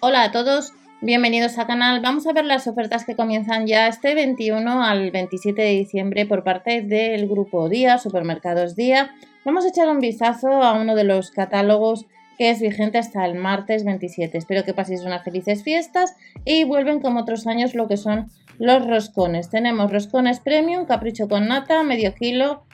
Hola 0.00 0.24
a 0.24 0.32
todos, 0.32 0.72
bienvenidos 1.00 1.56
al 1.56 1.66
canal. 1.66 2.00
Vamos 2.00 2.26
a 2.26 2.32
ver 2.32 2.44
las 2.44 2.66
ofertas 2.66 3.04
que 3.04 3.16
comienzan 3.16 3.66
ya 3.66 3.88
este 3.88 4.14
21 4.14 4.82
al 4.84 5.10
27 5.10 5.62
de 5.62 5.70
diciembre 5.70 6.26
por 6.26 6.44
parte 6.44 6.82
del 6.82 7.26
grupo 7.26 7.68
Día, 7.68 7.96
Supermercados 7.98 8.76
Día. 8.76 9.14
Vamos 9.44 9.64
a 9.64 9.68
echar 9.68 9.88
un 9.88 10.00
vistazo 10.00 10.48
a 10.62 10.74
uno 10.74 10.94
de 10.94 11.04
los 11.04 11.30
catálogos 11.30 12.06
que 12.36 12.50
es 12.50 12.60
vigente 12.60 12.98
hasta 12.98 13.24
el 13.24 13.34
martes 13.34 13.84
27. 13.84 14.36
Espero 14.36 14.64
que 14.64 14.74
paséis 14.74 15.02
unas 15.02 15.24
felices 15.24 15.62
fiestas 15.62 16.14
y 16.44 16.64
vuelven 16.64 17.00
como 17.00 17.20
otros 17.20 17.46
años 17.46 17.74
lo 17.74 17.88
que 17.88 17.96
son 17.96 18.30
los 18.58 18.86
roscones. 18.86 19.48
Tenemos 19.48 19.90
roscones 19.90 20.40
premium, 20.40 20.84
capricho 20.84 21.28
con 21.28 21.48
nata, 21.48 21.82
medio 21.82 22.14
kilo, 22.14 22.64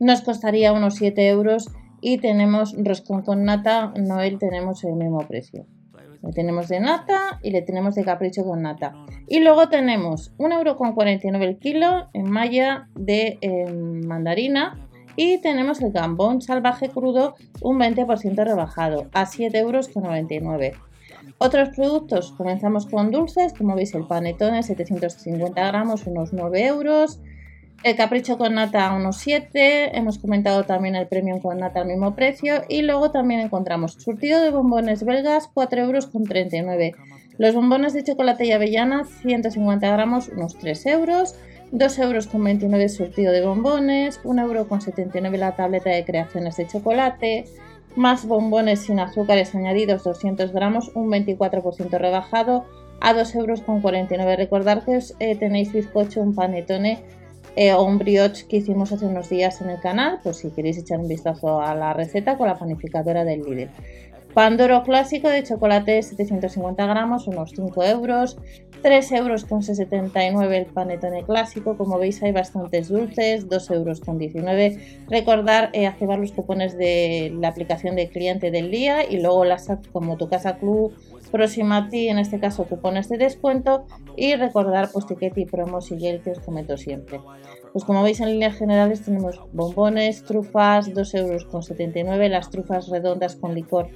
nos 0.00 0.22
costaría 0.22 0.72
unos 0.72 0.94
7 0.94 1.28
euros 1.28 1.68
y 2.00 2.18
tenemos 2.18 2.74
roscón 2.78 3.22
con 3.22 3.44
nata, 3.44 3.92
Noel 3.96 4.38
tenemos 4.38 4.84
el 4.84 4.94
mismo 4.94 5.18
precio. 5.26 5.66
Le 6.22 6.32
tenemos 6.32 6.68
de 6.68 6.80
nata 6.80 7.38
y 7.42 7.50
le 7.50 7.62
tenemos 7.62 7.94
de 7.94 8.04
capricho 8.04 8.44
con 8.44 8.62
nata. 8.62 8.94
Y 9.26 9.40
luego 9.40 9.68
tenemos 9.68 10.32
1,49€ 10.38 11.42
el 11.42 11.58
kilo 11.58 12.08
en 12.12 12.30
malla 12.30 12.88
de 12.94 13.38
em, 13.40 14.04
mandarina. 14.06 14.84
Y 15.14 15.38
tenemos 15.38 15.80
el 15.80 15.90
gambón 15.90 16.42
salvaje 16.42 16.88
crudo 16.88 17.34
un 17.60 17.78
20% 17.78 18.44
rebajado 18.44 19.08
a 19.12 19.26
7,99€. 19.26 20.74
Otros 21.38 21.70
productos, 21.70 22.32
comenzamos 22.32 22.86
con 22.86 23.10
dulces, 23.10 23.52
como 23.52 23.74
veis 23.74 23.94
el 23.94 24.06
panetone 24.06 24.62
750 24.62 25.66
gramos, 25.66 26.06
unos 26.06 26.32
9 26.32 26.66
euros. 26.66 27.20
El 27.84 27.94
capricho 27.94 28.38
con 28.38 28.54
nata 28.54 28.88
a 28.88 28.96
unos 28.96 29.18
7, 29.18 29.96
hemos 29.96 30.18
comentado 30.18 30.64
también 30.64 30.96
el 30.96 31.06
premium 31.06 31.38
con 31.38 31.58
nata 31.58 31.80
al 31.80 31.86
mismo 31.86 32.16
precio 32.16 32.62
y 32.68 32.82
luego 32.82 33.12
también 33.12 33.40
encontramos 33.40 33.92
surtido 33.92 34.42
de 34.42 34.50
bombones 34.50 35.04
belgas 35.04 35.48
4 35.54 35.82
euros 35.82 36.08
con 36.08 36.24
39. 36.24 36.94
Los 37.38 37.54
bombones 37.54 37.92
de 37.92 38.02
chocolate 38.02 38.46
y 38.46 38.52
avellana 38.52 39.04
150 39.04 39.92
gramos 39.92 40.28
unos 40.28 40.58
3 40.58 40.86
euros. 40.86 41.36
2 41.70 41.98
euros 42.00 42.26
con 42.26 42.42
29 42.42 42.88
surtido 42.88 43.32
de 43.32 43.46
bombones, 43.46 44.20
1 44.24 44.42
euro 44.42 44.66
con 44.68 44.80
79 44.80 45.38
la 45.38 45.54
tableta 45.54 45.90
de 45.90 46.04
creaciones 46.04 46.56
de 46.56 46.66
chocolate, 46.66 47.44
más 47.94 48.26
bombones 48.26 48.80
sin 48.80 48.98
azúcares 48.98 49.54
añadidos 49.54 50.02
200 50.02 50.50
gramos, 50.52 50.90
un 50.94 51.10
24% 51.10 51.90
rebajado 51.98 52.64
a 53.00 53.12
2 53.12 53.34
euros 53.36 53.60
con 53.60 53.82
49. 53.82 54.36
Recordad 54.36 54.82
que 54.82 54.98
eh, 55.20 55.36
tenéis 55.36 55.72
bizcocho, 55.72 56.22
un 56.22 56.34
panetone 56.34 57.04
eh, 57.56 57.72
o 57.72 57.82
un 57.84 57.98
brioche 57.98 58.46
que 58.46 58.58
hicimos 58.58 58.92
hace 58.92 59.06
unos 59.06 59.28
días 59.28 59.60
en 59.60 59.70
el 59.70 59.80
canal, 59.80 60.20
pues 60.22 60.38
si 60.38 60.50
queréis 60.50 60.78
echar 60.78 60.98
un 61.00 61.08
vistazo 61.08 61.60
a 61.60 61.74
la 61.74 61.92
receta 61.92 62.36
con 62.36 62.48
la 62.48 62.58
panificadora 62.58 63.24
del 63.24 63.42
Lidl. 63.42 63.70
Pandoro 64.34 64.84
clásico 64.84 65.28
de 65.28 65.42
chocolate 65.42 66.02
750 66.02 66.86
gramos, 66.86 67.26
unos 67.26 67.50
5 67.50 67.82
euros. 67.84 68.36
3 68.82 69.12
euros 69.12 69.44
con 69.44 69.62
79 69.64 70.56
el 70.56 70.66
panetone 70.66 71.24
clásico. 71.24 71.76
Como 71.76 71.98
veis 71.98 72.22
hay 72.22 72.30
bastantes 72.30 72.88
dulces, 72.88 73.48
2 73.48 73.70
euros 73.70 74.00
con 74.00 74.18
19. 74.18 75.04
Recordar 75.08 75.70
eh, 75.72 75.86
activar 75.86 76.18
los 76.18 76.30
cupones 76.30 76.76
de 76.76 77.34
la 77.40 77.48
aplicación 77.48 77.96
de 77.96 78.08
cliente 78.08 78.50
del 78.50 78.70
día 78.70 79.10
y 79.10 79.18
luego 79.18 79.44
las 79.44 79.66
como 79.90 80.16
tu 80.16 80.28
casa 80.28 80.58
club 80.58 80.92
Proximati, 81.28 82.08
en 82.08 82.18
este 82.18 82.40
caso 82.40 82.64
cupones 82.64 83.08
de 83.08 83.18
descuento 83.18 83.86
y 84.16 84.34
recordar 84.34 84.90
pues 84.92 85.06
y 85.36 85.44
promos 85.46 85.90
y 85.92 85.98
gel 85.98 86.20
que 86.22 86.32
os 86.32 86.40
comento 86.40 86.76
siempre. 86.76 87.20
Pues 87.72 87.84
como 87.84 88.02
veis 88.02 88.20
en 88.20 88.30
líneas 88.30 88.56
generales 88.56 89.02
tenemos 89.04 89.40
bombones, 89.52 90.24
trufas, 90.24 90.88
2,79 90.88 91.96
euros, 91.96 92.30
las 92.30 92.50
trufas 92.50 92.88
redondas 92.88 93.36
con 93.36 93.54
licor 93.54 93.88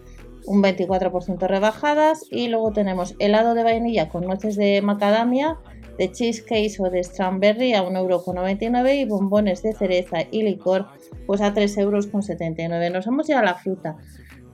un 0.47 0.63
24% 0.63 1.47
rebajadas 1.47 2.25
y 2.31 2.49
luego 2.49 2.73
tenemos 2.73 3.15
helado 3.19 3.55
de 3.55 3.63
vainilla 3.63 4.09
con 4.09 4.25
nueces 4.25 4.57
de 4.57 4.83
macadamia, 4.83 5.59
de 5.99 6.11
cheesecake 6.11 6.81
o 6.81 6.91
de 6.91 7.05
strawberry 7.05 7.75
a 7.75 7.85
1,99€ 7.85 8.97
y 8.97 9.05
bombones 9.05 9.63
de 9.63 9.73
cereza 9.73 10.19
y 10.31 10.43
licor 10.43 10.87
pues 11.27 11.41
a 11.41 11.55
3,79€. 11.55 12.93
Nos 12.93 13.07
vamos 13.07 13.27
ya 13.27 13.41
a 13.41 13.45
la 13.45 13.55
fruta. 13.55 13.97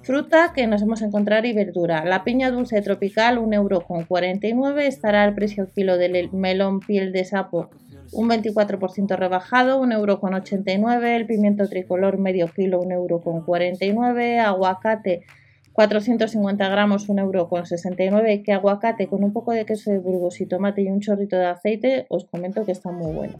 Fruta 0.08 0.54
que 0.54 0.66
nos 0.66 0.80
hemos 0.80 1.02
encontrado 1.02 1.46
y 1.46 1.52
verdura. 1.52 2.02
La 2.02 2.24
piña 2.24 2.50
dulce 2.50 2.80
tropical, 2.80 3.36
1,49€. 3.36 4.80
Estará 4.86 5.22
al 5.22 5.34
precio 5.34 5.68
kilo 5.74 5.98
del 5.98 6.32
melón 6.32 6.80
piel 6.80 7.12
de 7.12 7.26
sapo, 7.26 7.68
un 8.12 8.30
24% 8.30 9.16
rebajado, 9.18 9.82
1,89€. 9.82 11.04
El 11.14 11.26
pimiento 11.26 11.68
tricolor, 11.68 12.16
medio 12.16 12.48
kilo, 12.48 12.80
1,49€. 12.80 14.38
Aguacate, 14.38 15.24
450 15.74 16.68
gramos, 16.70 17.06
1,69€. 17.06 18.42
Que 18.42 18.54
aguacate 18.54 19.08
con 19.08 19.22
un 19.22 19.34
poco 19.34 19.52
de 19.52 19.66
queso 19.66 19.90
de 19.90 19.98
burgos 19.98 20.40
y 20.40 20.46
tomate 20.46 20.80
y 20.80 20.88
un 20.88 21.00
chorrito 21.00 21.36
de 21.36 21.48
aceite, 21.48 22.06
os 22.08 22.24
comento 22.24 22.64
que 22.64 22.72
está 22.72 22.90
muy 22.90 23.12
bueno. 23.12 23.34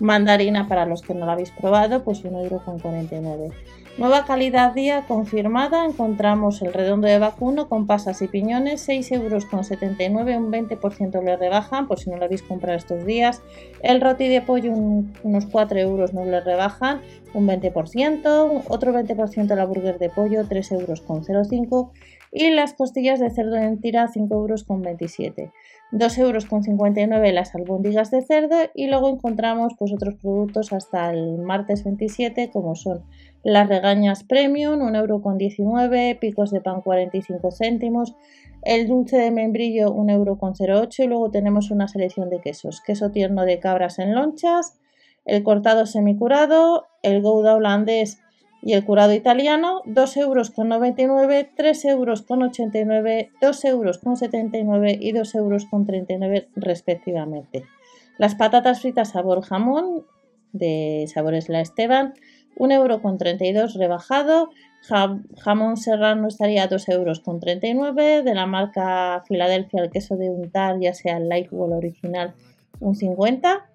Mandarina 0.00 0.66
para 0.66 0.86
los 0.86 1.02
que 1.02 1.14
no 1.14 1.24
la 1.24 1.34
habéis 1.34 1.52
probado, 1.52 2.02
pues 2.02 2.24
1,49€. 2.24 3.52
Nueva 3.96 4.24
calidad 4.24 4.74
día 4.74 5.04
confirmada, 5.06 5.84
encontramos 5.84 6.60
el 6.62 6.72
redondo 6.72 7.06
de 7.06 7.20
vacuno 7.20 7.68
con 7.68 7.86
pasas 7.86 8.22
y 8.22 8.26
piñones, 8.26 8.80
6 8.80 9.12
euros 9.12 9.44
con 9.44 9.62
79, 9.62 10.36
un 10.36 10.50
20% 10.50 11.22
le 11.22 11.36
rebajan, 11.36 11.86
por 11.86 12.00
si 12.00 12.10
no 12.10 12.16
lo 12.16 12.24
habéis 12.24 12.42
comprado 12.42 12.76
estos 12.76 13.06
días. 13.06 13.40
El 13.82 14.00
roti 14.00 14.26
de 14.26 14.42
pollo 14.42 14.72
unos 14.72 15.46
4 15.46 15.78
euros 15.78 16.12
no 16.12 16.24
le 16.24 16.40
rebajan, 16.40 17.02
un 17.34 17.46
20%, 17.46 18.64
otro 18.66 18.92
20% 18.92 19.54
la 19.54 19.64
burger 19.64 20.00
de 20.00 20.10
pollo, 20.10 20.44
3 20.48 20.72
euros 20.72 21.00
con 21.00 21.22
05 21.24 21.92
y 22.32 22.50
las 22.50 22.74
costillas 22.74 23.20
de 23.20 23.30
cerdo 23.30 23.54
en 23.54 23.80
tira, 23.80 24.08
5 24.08 24.34
euros 24.34 24.64
con 24.64 24.82
27. 24.82 25.52
2 25.92 26.18
euros 26.18 26.46
con 26.46 26.64
59 26.64 27.32
las 27.32 27.54
albóndigas 27.54 28.10
de 28.10 28.22
cerdo 28.22 28.56
y 28.74 28.88
luego 28.88 29.08
encontramos 29.08 29.74
pues 29.78 29.92
otros 29.92 30.16
productos 30.16 30.72
hasta 30.72 31.12
el 31.12 31.38
martes 31.38 31.84
27 31.84 32.50
como 32.50 32.74
son 32.74 33.04
las 33.44 33.68
regañas 33.68 34.24
premium 34.24 34.80
1 34.82 34.98
euro 34.98 35.22
con 35.22 35.38
19 35.38 36.16
picos 36.20 36.50
de 36.50 36.60
pan 36.60 36.80
45 36.80 37.50
céntimos 37.52 38.14
el 38.62 38.88
dulce 38.88 39.18
de 39.18 39.30
membrillo 39.30 39.92
1 39.92 40.12
euro 40.12 40.38
con 40.38 40.54
08 40.58 41.04
y 41.04 41.06
luego 41.06 41.30
tenemos 41.30 41.70
una 41.70 41.86
selección 41.86 42.30
de 42.30 42.40
quesos 42.40 42.80
queso 42.80 43.10
tierno 43.10 43.44
de 43.44 43.60
cabras 43.60 43.98
en 43.98 44.14
lonchas 44.14 44.78
el 45.26 45.42
cortado 45.44 45.86
semicurado 45.86 46.86
el 47.02 47.22
gouda 47.22 47.54
holandés 47.54 48.18
y 48.64 48.72
el 48.72 48.84
curado 48.84 49.12
italiano 49.12 49.82
2 49.84 50.16
euros 50.16 50.50
con 50.50 50.70
99, 50.70 51.50
3 51.54 51.84
euros 51.84 52.22
con 52.22 52.42
89, 52.42 53.30
2 53.38 53.64
euros 53.66 53.98
con 53.98 54.16
79 54.16 54.98
y 54.98 55.12
2 55.12 55.34
euros 55.34 55.66
con 55.66 55.84
39 55.84 56.48
respectivamente. 56.56 57.64
Las 58.16 58.34
patatas 58.36 58.80
fritas 58.80 59.10
sabor 59.10 59.42
jamón 59.42 60.06
de 60.52 61.06
sabores 61.12 61.50
La 61.50 61.60
Esteban 61.60 62.14
1 62.56 62.74
euro 62.74 63.02
con 63.02 63.18
32 63.18 63.74
rebajado, 63.74 64.50
jamón 65.38 65.76
serrano 65.76 66.28
estaría 66.28 66.64
a 66.64 66.68
2 66.68 66.88
euros 66.90 67.20
con 67.20 67.40
39, 67.40 68.22
de 68.22 68.34
la 68.34 68.46
marca 68.46 69.22
Filadelfia 69.26 69.82
el 69.82 69.90
queso 69.90 70.16
de 70.16 70.30
untar 70.30 70.78
ya 70.80 70.92
sea 70.92 71.16
el 71.16 71.28
light 71.28 71.48
o 71.52 71.66
el 71.66 71.72
original 71.72 72.34
un 72.80 72.94
50 72.94 73.66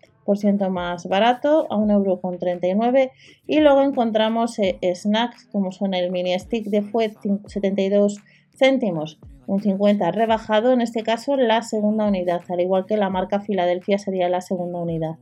más 0.69 1.07
barato 1.07 1.65
a 1.71 1.75
1,39€ 1.75 3.11
y 3.47 3.59
luego 3.61 3.81
encontramos 3.81 4.59
eh, 4.59 4.77
snacks 4.93 5.47
como 5.51 5.71
son 5.71 5.93
el 5.93 6.11
mini 6.11 6.37
stick 6.37 6.67
de 6.67 6.83
fuet 6.83 7.13
72 7.47 8.17
céntimos 8.55 9.19
un 9.47 9.61
50 9.61 10.11
rebajado. 10.11 10.73
En 10.73 10.81
este 10.81 11.01
caso 11.01 11.35
la 11.35 11.63
segunda 11.63 12.05
unidad 12.05 12.41
al 12.49 12.59
igual 12.59 12.85
que 12.85 12.97
la 12.97 13.09
marca 13.09 13.39
Filadelfia 13.39 13.97
sería 13.97 14.29
la 14.29 14.41
segunda 14.41 14.79
unidad 14.79 15.15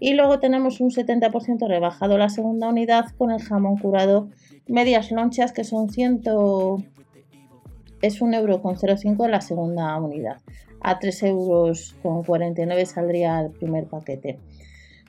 y 0.00 0.14
luego 0.14 0.40
tenemos 0.40 0.80
un 0.80 0.90
70% 0.90 1.68
rebajado 1.68 2.18
la 2.18 2.30
segunda 2.30 2.68
unidad 2.68 3.06
con 3.16 3.30
el 3.30 3.42
jamón 3.42 3.76
curado 3.76 4.28
medias 4.66 5.12
lonchas 5.12 5.52
que 5.52 5.64
son 5.64 5.90
100 5.90 6.22
es 8.02 8.22
un 8.22 8.34
euro 8.34 8.62
con 8.62 8.76
0,5 8.76 9.28
la 9.28 9.40
segunda 9.40 9.96
unidad 9.98 10.38
a 10.80 10.98
3 10.98 11.22
euros 11.24 11.94
con 12.02 12.22
49 12.24 12.86
saldría 12.86 13.40
el 13.40 13.50
primer 13.50 13.86
paquete. 13.86 14.38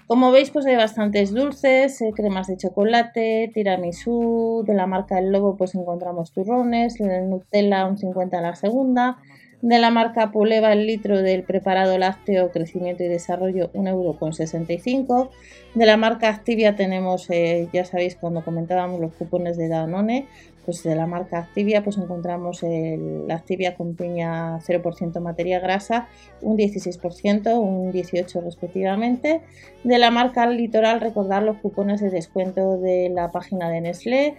Como 0.08 0.32
veis, 0.32 0.52
pues 0.52 0.66
hay 0.66 0.76
bastantes 0.76 1.34
dulces, 1.34 2.02
eh, 2.02 2.12
cremas 2.14 2.48
de 2.48 2.58
chocolate, 2.58 3.50
tiramisú, 3.54 4.64
de 4.68 4.74
la 4.74 4.86
marca 4.86 5.18
El 5.18 5.32
Lobo 5.32 5.56
pues 5.56 5.74
encontramos 5.74 6.34
turrones, 6.34 7.00
el 7.00 7.30
Nutella 7.30 7.86
un 7.86 7.98
50 7.98 8.42
la 8.42 8.56
segunda, 8.56 9.20
de 9.62 9.80
la 9.80 9.92
marca 9.92 10.32
Puleva 10.32 10.74
el 10.74 10.88
litro 10.88 11.22
del 11.22 11.44
preparado 11.44 11.98
lácteo 11.98 12.52
crecimiento 12.52 13.04
y 13.04 13.08
desarrollo 13.08 13.72
1,65 13.74 15.08
euro. 15.08 15.32
De 15.76 15.86
la 15.86 15.98
marca 15.98 16.30
Activia 16.30 16.76
tenemos, 16.76 17.30
eh, 17.30 17.70
ya 17.72 17.86
sabéis 17.86 18.16
cuando 18.16 18.44
comentábamos 18.44 19.00
los 19.00 19.14
cupones 19.14 19.58
de 19.58 19.70
Danone, 19.70 20.26
pues 20.66 20.84
de 20.84 20.96
la 20.96 21.08
marca 21.08 21.40
Activia 21.40 21.84
pues 21.84 21.98
encontramos 21.98 22.62
la 22.64 23.36
Activia 23.36 23.76
con 23.76 23.96
piña 23.96 24.60
0% 24.60 25.20
materia 25.20 25.60
grasa, 25.60 26.08
un 26.42 26.58
16%, 26.58 27.60
un 27.60 27.92
18% 27.92 28.44
respectivamente. 28.44 29.42
De 29.84 29.98
la 29.98 30.12
marca 30.12 30.46
Litoral 30.48 31.02
recordar 31.02 31.44
los 31.44 31.58
cupones 31.58 32.02
de 32.02 32.10
descuento 32.10 32.78
de 32.78 33.10
la 33.10 33.32
página 33.32 33.70
de 33.70 33.82
Nestlé, 33.82 34.36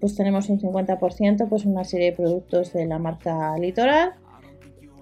pues 0.00 0.16
tenemos 0.16 0.48
un 0.48 0.60
50%, 0.60 1.48
pues 1.48 1.64
una 1.64 1.84
serie 1.84 2.10
de 2.10 2.16
productos 2.16 2.72
de 2.72 2.86
la 2.86 2.98
marca 2.98 3.56
Litoral. 3.56 4.14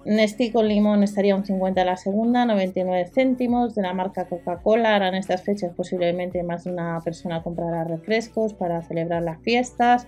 Nestí 0.03 0.51
con 0.51 0.67
limón 0.67 1.03
estaría 1.03 1.35
un 1.35 1.45
50 1.45 1.85
la 1.85 1.95
segunda, 1.95 2.45
99 2.45 3.11
céntimos. 3.13 3.75
De 3.75 3.83
la 3.83 3.93
marca 3.93 4.25
Coca-Cola 4.25 4.95
harán 4.95 5.13
estas 5.13 5.43
fechas 5.43 5.73
posiblemente 5.75 6.41
más 6.41 6.63
de 6.63 6.71
una 6.71 6.99
persona 7.01 7.43
comprará 7.43 7.83
refrescos 7.83 8.53
para 8.55 8.81
celebrar 8.81 9.21
las 9.21 9.39
fiestas. 9.41 10.07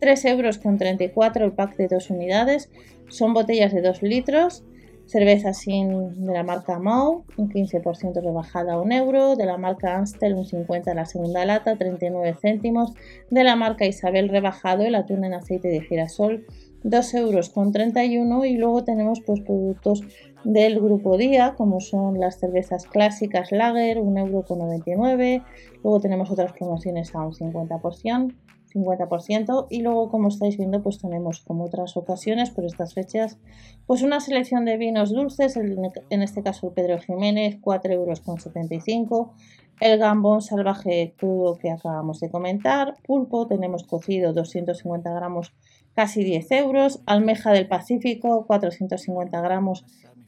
3 0.00 0.24
euros 0.26 0.58
con 0.58 0.78
34 0.78 1.44
el 1.44 1.52
pack 1.52 1.76
de 1.76 1.88
dos 1.88 2.08
unidades. 2.08 2.70
Son 3.08 3.34
botellas 3.34 3.72
de 3.72 3.82
2 3.82 4.02
litros. 4.02 4.64
Cerveza 5.06 5.52
sin 5.52 6.26
de 6.26 6.32
la 6.32 6.42
marca 6.42 6.80
Mau, 6.80 7.24
un 7.36 7.48
15% 7.48 8.20
rebajada 8.20 8.72
a 8.72 8.80
un 8.80 8.90
euro. 8.90 9.36
De 9.36 9.46
la 9.46 9.56
marca 9.56 9.96
Amstel, 9.96 10.34
un 10.34 10.46
50 10.46 10.94
la 10.94 11.04
segunda 11.04 11.44
lata, 11.44 11.76
39 11.76 12.34
céntimos. 12.40 12.92
De 13.30 13.44
la 13.44 13.54
marca 13.54 13.86
Isabel 13.86 14.28
rebajado, 14.28 14.82
el 14.84 14.96
atún 14.96 15.24
en 15.24 15.34
aceite 15.34 15.68
de 15.68 15.80
girasol, 15.82 16.44
2 16.86 17.14
euros 17.14 17.50
con 17.50 17.72
31. 17.72 18.44
Y 18.44 18.56
luego 18.56 18.84
tenemos 18.84 19.20
pues, 19.20 19.40
productos 19.40 20.02
del 20.44 20.80
grupo 20.80 21.16
Día, 21.18 21.54
como 21.56 21.80
son 21.80 22.20
las 22.20 22.38
cervezas 22.38 22.86
clásicas 22.86 23.50
Lager, 23.50 23.98
1 23.98 24.20
euro 24.20 24.42
con 24.42 24.58
99. 24.60 25.42
Luego 25.82 26.00
tenemos 26.00 26.30
otras 26.30 26.52
promociones 26.52 27.14
a 27.14 27.20
un 27.20 27.32
50%. 27.32 28.34
50% 28.74 29.68
y 29.70 29.80
luego 29.80 30.10
como 30.10 30.28
estáis 30.28 30.58
viendo 30.58 30.82
pues 30.82 30.98
tenemos 30.98 31.40
como 31.40 31.64
otras 31.64 31.96
ocasiones 31.96 32.50
por 32.50 32.64
estas 32.64 32.92
fechas 32.94 33.38
pues 33.86 34.02
una 34.02 34.20
selección 34.20 34.64
de 34.66 34.76
vinos 34.76 35.12
dulces 35.12 35.56
en 35.56 36.22
este 36.22 36.42
caso 36.42 36.66
el 36.66 36.74
Pedro 36.74 36.98
Jiménez 36.98 37.56
4 37.60 37.92
euros 37.94 38.20
con 38.20 38.38
75 38.38 39.32
el 39.80 39.98
gambón 39.98 40.42
salvaje 40.42 41.14
crudo 41.16 41.56
que 41.56 41.70
acabamos 41.70 42.20
de 42.20 42.28
comentar 42.28 42.94
pulpo 43.06 43.46
tenemos 43.46 43.84
cocido 43.84 44.34
250 44.34 45.10
gramos 45.10 45.54
casi 45.96 46.22
10 46.22 46.52
euros 46.52 47.02
almeja 47.06 47.52
del 47.52 47.66
Pacífico 47.66 48.44
450 48.46 49.40
gramos 49.40 49.84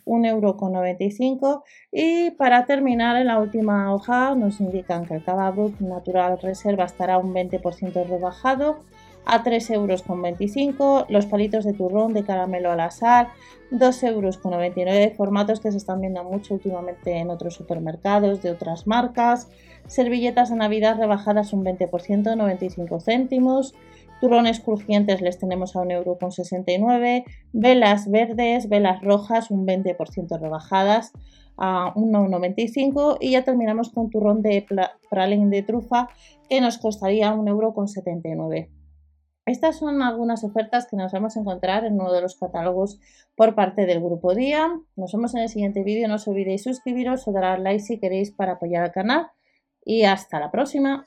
1,95€ 0.06 1.62
y 1.92 2.30
para 2.32 2.64
terminar 2.64 3.16
en 3.16 3.26
la 3.26 3.38
última 3.38 3.94
hoja 3.94 4.34
nos 4.34 4.60
indican 4.60 5.04
que 5.04 5.14
el 5.14 5.22
Cava 5.22 5.54
Natural 5.80 6.38
Reserva 6.40 6.84
estará 6.84 7.18
un 7.18 7.34
20% 7.34 8.06
rebajado 8.06 8.78
a 9.26 9.44
3,25€, 9.44 11.04
los 11.10 11.26
palitos 11.26 11.66
de 11.66 11.74
turrón 11.74 12.14
de 12.14 12.24
caramelo 12.24 12.72
al 12.72 12.80
azar 12.80 13.28
2,99€, 13.70 15.14
formatos 15.16 15.60
que 15.60 15.70
se 15.70 15.76
están 15.76 16.00
viendo 16.00 16.24
mucho 16.24 16.54
últimamente 16.54 17.18
en 17.18 17.28
otros 17.28 17.52
supermercados 17.52 18.40
de 18.40 18.50
otras 18.50 18.86
marcas, 18.86 19.50
servilletas 19.86 20.48
de 20.48 20.56
Navidad 20.56 20.96
rebajadas 20.96 21.52
un 21.52 21.62
20%, 21.62 22.36
95 22.36 23.00
céntimos, 23.00 23.74
Turrones 24.20 24.60
crujientes 24.60 25.20
les 25.20 25.38
tenemos 25.38 25.76
a 25.76 25.80
1,69€. 25.80 27.24
Velas 27.52 28.10
verdes, 28.10 28.68
velas 28.68 29.00
rojas, 29.02 29.50
un 29.50 29.66
20% 29.66 30.38
rebajadas 30.40 31.12
a 31.56 31.92
1,95€ 31.94 33.18
y 33.20 33.32
ya 33.32 33.44
terminamos 33.44 33.90
con 33.90 34.10
turrón 34.10 34.42
de 34.42 34.64
pralín 35.10 35.50
de 35.50 35.62
trufa 35.62 36.08
que 36.48 36.60
nos 36.60 36.78
costaría 36.78 37.34
1,79€. 37.34 38.68
Estas 39.46 39.78
son 39.78 40.02
algunas 40.02 40.44
ofertas 40.44 40.86
que 40.86 40.96
nos 40.96 41.10
vamos 41.10 41.36
a 41.36 41.40
encontrar 41.40 41.84
en 41.84 41.94
uno 41.94 42.12
de 42.12 42.20
los 42.20 42.36
catálogos 42.36 43.00
por 43.34 43.54
parte 43.54 43.86
del 43.86 44.00
grupo 44.00 44.34
Día. 44.34 44.68
Nos 44.94 45.12
vemos 45.12 45.34
en 45.34 45.40
el 45.40 45.48
siguiente 45.48 45.82
vídeo. 45.82 46.06
No 46.06 46.16
os 46.16 46.28
olvidéis 46.28 46.64
suscribiros 46.64 47.26
o 47.26 47.32
dar 47.32 47.58
like 47.58 47.80
si 47.80 47.98
queréis 47.98 48.30
para 48.30 48.52
apoyar 48.52 48.84
al 48.84 48.92
canal. 48.92 49.28
Y 49.82 50.04
hasta 50.04 50.38
la 50.38 50.50
próxima. 50.50 51.06